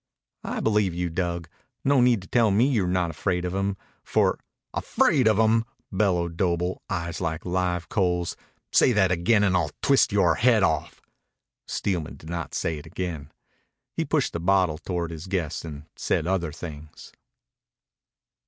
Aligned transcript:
"I 0.43 0.61
believe 0.61 0.95
you, 0.95 1.11
Dug. 1.11 1.47
No 1.83 2.01
need 2.01 2.23
to 2.23 2.27
tell 2.27 2.49
me 2.49 2.65
you're 2.65 2.87
not 2.87 3.11
afraid 3.11 3.45
of 3.45 3.53
him, 3.53 3.77
for" 4.03 4.39
"Afraid 4.83 5.27
of 5.27 5.37
him!" 5.37 5.63
bellowed 5.91 6.37
Doble, 6.37 6.81
eyes 6.89 7.21
like 7.21 7.45
live 7.45 7.87
coals. 7.87 8.35
"Say 8.71 8.93
that 8.93 9.11
again 9.11 9.43
an' 9.43 9.55
I'll 9.55 9.69
twist 9.83 10.11
yore 10.11 10.33
head 10.33 10.63
off." 10.63 11.03
Steelman 11.67 12.15
did 12.15 12.31
not 12.31 12.55
say 12.55 12.79
it 12.79 12.87
again. 12.87 13.31
He 13.95 14.03
pushed 14.03 14.33
the 14.33 14.39
bottle 14.39 14.79
toward 14.79 15.11
his 15.11 15.27
guest 15.27 15.63
and 15.65 15.85
said 15.95 16.25
other 16.25 16.51
things. 16.51 17.11